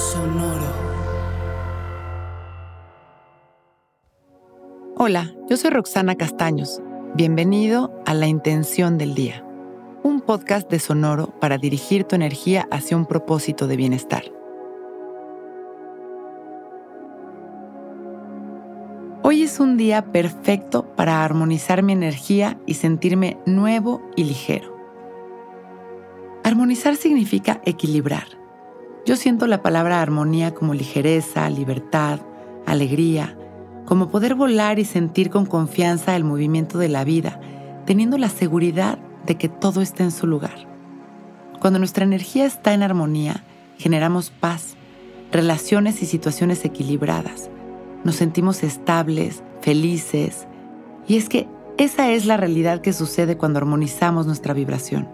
Sonoro. 0.00 0.64
Hola, 4.96 5.34
yo 5.48 5.58
soy 5.58 5.70
Roxana 5.70 6.14
Castaños. 6.14 6.80
Bienvenido 7.14 7.92
a 8.06 8.14
La 8.14 8.26
Intención 8.26 8.96
del 8.96 9.14
Día, 9.14 9.44
un 10.02 10.22
podcast 10.22 10.70
de 10.70 10.78
Sonoro 10.78 11.38
para 11.38 11.58
dirigir 11.58 12.04
tu 12.04 12.16
energía 12.16 12.66
hacia 12.70 12.96
un 12.96 13.04
propósito 13.04 13.66
de 13.66 13.76
bienestar. 13.76 14.24
Hoy 19.22 19.42
es 19.42 19.60
un 19.60 19.76
día 19.76 20.12
perfecto 20.12 20.86
para 20.96 21.22
armonizar 21.22 21.82
mi 21.82 21.92
energía 21.92 22.58
y 22.64 22.74
sentirme 22.74 23.38
nuevo 23.44 24.00
y 24.16 24.24
ligero. 24.24 24.74
Armonizar 26.42 26.96
significa 26.96 27.60
equilibrar. 27.66 28.39
Yo 29.06 29.16
siento 29.16 29.46
la 29.46 29.62
palabra 29.62 30.02
armonía 30.02 30.54
como 30.54 30.74
ligereza, 30.74 31.48
libertad, 31.48 32.20
alegría, 32.66 33.36
como 33.86 34.10
poder 34.10 34.34
volar 34.34 34.78
y 34.78 34.84
sentir 34.84 35.30
con 35.30 35.46
confianza 35.46 36.14
el 36.16 36.24
movimiento 36.24 36.78
de 36.78 36.88
la 36.88 37.02
vida, 37.04 37.40
teniendo 37.86 38.18
la 38.18 38.28
seguridad 38.28 38.98
de 39.26 39.36
que 39.36 39.48
todo 39.48 39.80
está 39.80 40.04
en 40.04 40.12
su 40.12 40.26
lugar. 40.26 40.68
Cuando 41.60 41.78
nuestra 41.78 42.04
energía 42.04 42.44
está 42.44 42.74
en 42.74 42.82
armonía, 42.82 43.42
generamos 43.78 44.30
paz, 44.30 44.76
relaciones 45.32 46.02
y 46.02 46.06
situaciones 46.06 46.64
equilibradas. 46.64 47.50
Nos 48.04 48.16
sentimos 48.16 48.62
estables, 48.62 49.42
felices. 49.62 50.46
Y 51.08 51.16
es 51.16 51.28
que 51.28 51.48
esa 51.78 52.10
es 52.10 52.26
la 52.26 52.36
realidad 52.36 52.82
que 52.82 52.92
sucede 52.92 53.38
cuando 53.38 53.58
armonizamos 53.58 54.26
nuestra 54.26 54.52
vibración. 54.52 55.08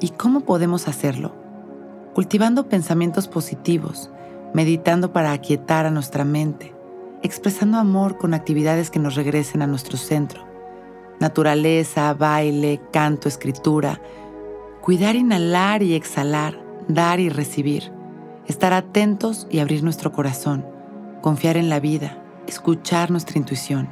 ¿Y 0.00 0.10
cómo 0.10 0.42
podemos 0.42 0.86
hacerlo? 0.86 1.41
Cultivando 2.14 2.68
pensamientos 2.68 3.26
positivos, 3.26 4.10
meditando 4.52 5.14
para 5.14 5.32
aquietar 5.32 5.86
a 5.86 5.90
nuestra 5.90 6.24
mente, 6.26 6.74
expresando 7.22 7.78
amor 7.78 8.18
con 8.18 8.34
actividades 8.34 8.90
que 8.90 8.98
nos 8.98 9.14
regresen 9.14 9.62
a 9.62 9.66
nuestro 9.66 9.96
centro. 9.96 10.46
Naturaleza, 11.20 12.12
baile, 12.12 12.82
canto, 12.92 13.28
escritura. 13.28 14.02
Cuidar, 14.82 15.16
inhalar 15.16 15.82
y 15.82 15.94
exhalar, 15.94 16.62
dar 16.86 17.18
y 17.18 17.30
recibir. 17.30 17.90
Estar 18.46 18.74
atentos 18.74 19.46
y 19.50 19.60
abrir 19.60 19.82
nuestro 19.82 20.12
corazón. 20.12 20.66
Confiar 21.22 21.56
en 21.56 21.70
la 21.70 21.80
vida, 21.80 22.22
escuchar 22.46 23.10
nuestra 23.10 23.38
intuición. 23.38 23.88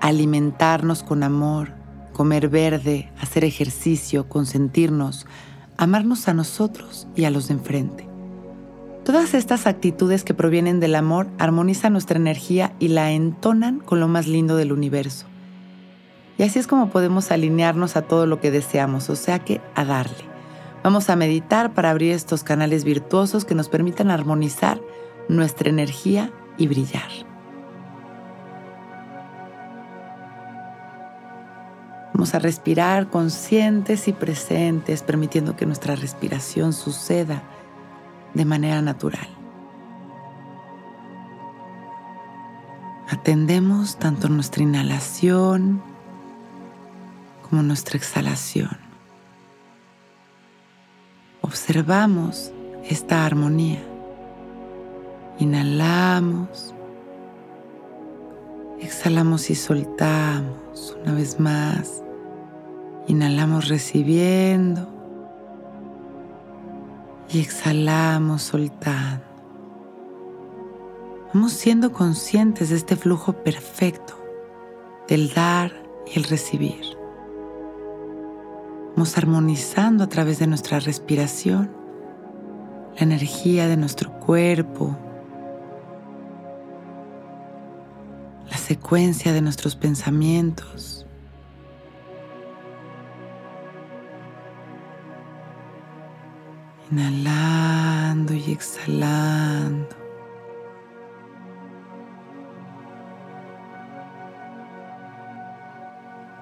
Alimentarnos 0.00 1.02
con 1.02 1.24
amor, 1.24 1.72
comer 2.12 2.48
verde, 2.48 3.10
hacer 3.20 3.44
ejercicio, 3.44 4.28
consentirnos, 4.28 5.26
amarnos 5.78 6.28
a 6.28 6.34
nosotros 6.34 7.08
y 7.16 7.24
a 7.24 7.30
los 7.30 7.48
de 7.48 7.54
enfrente. 7.54 8.06
Todas 9.04 9.32
estas 9.32 9.66
actitudes 9.66 10.22
que 10.22 10.34
provienen 10.34 10.80
del 10.80 10.94
amor 10.94 11.28
armonizan 11.38 11.94
nuestra 11.94 12.18
energía 12.18 12.74
y 12.78 12.88
la 12.88 13.12
entonan 13.12 13.78
con 13.78 14.00
lo 14.00 14.08
más 14.08 14.26
lindo 14.26 14.56
del 14.56 14.72
universo. 14.72 15.24
Y 16.36 16.42
así 16.42 16.58
es 16.58 16.66
como 16.66 16.90
podemos 16.90 17.30
alinearnos 17.30 17.96
a 17.96 18.02
todo 18.02 18.26
lo 18.26 18.38
que 18.40 18.50
deseamos, 18.50 19.08
o 19.08 19.16
sea 19.16 19.38
que 19.38 19.62
a 19.74 19.86
darle. 19.86 20.24
Vamos 20.84 21.08
a 21.08 21.16
meditar 21.16 21.72
para 21.72 21.90
abrir 21.90 22.12
estos 22.12 22.44
canales 22.44 22.84
virtuosos 22.84 23.44
que 23.44 23.54
nos 23.54 23.68
permitan 23.68 24.10
armonizar 24.10 24.80
nuestra 25.28 25.70
energía 25.70 26.30
y 26.58 26.66
brillar. 26.66 27.27
Vamos 32.18 32.34
a 32.34 32.40
respirar 32.40 33.10
conscientes 33.10 34.08
y 34.08 34.12
presentes, 34.12 35.04
permitiendo 35.04 35.54
que 35.54 35.66
nuestra 35.66 35.94
respiración 35.94 36.72
suceda 36.72 37.44
de 38.34 38.44
manera 38.44 38.82
natural. 38.82 39.28
Atendemos 43.08 44.00
tanto 44.00 44.28
nuestra 44.28 44.64
inhalación 44.64 45.80
como 47.48 47.62
nuestra 47.62 47.96
exhalación. 47.96 48.76
Observamos 51.40 52.50
esta 52.82 53.24
armonía. 53.26 53.80
Inhalamos, 55.38 56.74
exhalamos 58.80 59.50
y 59.50 59.54
soltamos 59.54 60.96
una 61.00 61.14
vez 61.14 61.38
más. 61.38 62.02
Inhalamos 63.08 63.68
recibiendo 63.68 64.86
y 67.30 67.40
exhalamos 67.40 68.42
soltando. 68.42 69.24
Vamos 71.32 71.52
siendo 71.54 71.90
conscientes 71.94 72.68
de 72.68 72.76
este 72.76 72.96
flujo 72.96 73.32
perfecto 73.32 74.14
del 75.08 75.32
dar 75.32 75.72
y 76.06 76.18
el 76.18 76.24
recibir. 76.24 76.84
Vamos 78.94 79.16
armonizando 79.16 80.04
a 80.04 80.08
través 80.08 80.38
de 80.38 80.46
nuestra 80.46 80.78
respiración 80.78 81.70
la 82.94 83.04
energía 83.04 83.68
de 83.68 83.78
nuestro 83.78 84.12
cuerpo, 84.20 84.94
la 88.50 88.58
secuencia 88.58 89.32
de 89.32 89.40
nuestros 89.40 89.76
pensamientos 89.76 91.06
Inhalando 96.90 98.32
y 98.32 98.50
exhalando. 98.50 99.94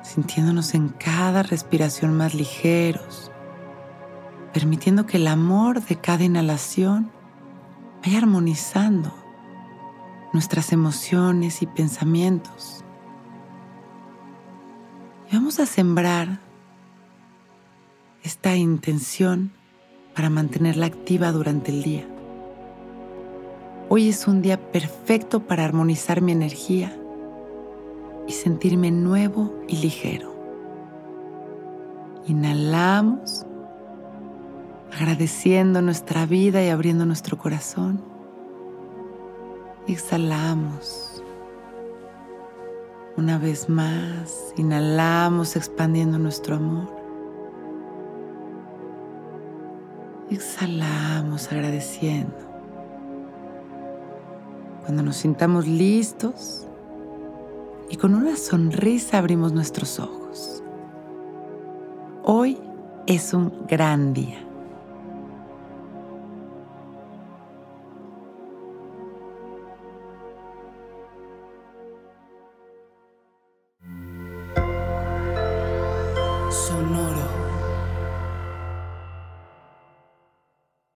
Sintiéndonos 0.02 0.74
en 0.74 0.90
cada 0.90 1.42
respiración 1.42 2.16
más 2.16 2.34
ligeros, 2.34 3.32
permitiendo 4.52 5.04
que 5.04 5.16
el 5.16 5.26
amor 5.26 5.82
de 5.82 5.96
cada 5.96 6.22
inhalación 6.22 7.10
vaya 8.04 8.18
armonizando 8.18 9.12
nuestras 10.32 10.72
emociones 10.72 11.60
y 11.60 11.66
pensamientos. 11.66 12.84
Y 15.30 15.34
vamos 15.34 15.58
a 15.58 15.66
sembrar 15.66 16.40
esta 18.22 18.54
intención 18.54 19.52
para 20.16 20.30
mantenerla 20.30 20.86
activa 20.86 21.30
durante 21.30 21.70
el 21.70 21.82
día. 21.82 22.06
Hoy 23.90 24.08
es 24.08 24.26
un 24.26 24.40
día 24.40 24.58
perfecto 24.72 25.40
para 25.40 25.66
armonizar 25.66 26.22
mi 26.22 26.32
energía 26.32 26.98
y 28.26 28.32
sentirme 28.32 28.90
nuevo 28.90 29.52
y 29.68 29.76
ligero. 29.76 30.34
Inhalamos, 32.26 33.46
agradeciendo 34.90 35.82
nuestra 35.82 36.24
vida 36.24 36.64
y 36.64 36.70
abriendo 36.70 37.04
nuestro 37.04 37.36
corazón. 37.36 38.02
Exhalamos. 39.86 41.22
Una 43.18 43.38
vez 43.38 43.68
más, 43.68 44.54
inhalamos 44.56 45.56
expandiendo 45.56 46.18
nuestro 46.18 46.56
amor. 46.56 46.95
Exhalamos 50.30 51.52
agradeciendo. 51.52 52.34
Cuando 54.82 55.02
nos 55.02 55.16
sintamos 55.16 55.68
listos 55.68 56.66
y 57.88 57.96
con 57.96 58.14
una 58.14 58.36
sonrisa 58.36 59.18
abrimos 59.18 59.52
nuestros 59.52 60.00
ojos. 60.00 60.64
Hoy 62.24 62.58
es 63.06 63.32
un 63.34 63.66
gran 63.68 64.14
día. 64.14 64.46